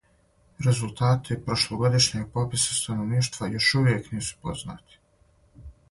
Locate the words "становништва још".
2.81-3.71